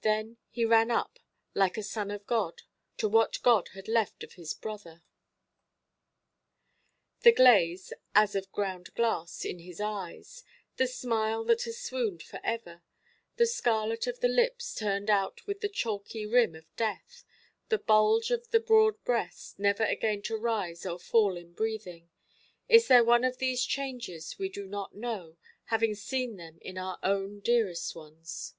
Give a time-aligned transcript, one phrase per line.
[0.00, 1.18] Then he ran up,
[1.52, 2.62] like a son of God,
[2.96, 5.02] to what God had left of his brother.
[7.20, 10.44] The glaze (as of ground glass) in the eyes,
[10.76, 12.82] the smile that has swooned for ever,
[13.36, 17.26] the scarlet of the lips turned out with the chalky rim of death,
[17.68, 23.04] the bulge of the broad breast, never again to rise or fall in breathing—is there
[23.04, 27.94] one of these changes we do not know, having seen them in our own dearest
[27.94, 28.54] ones?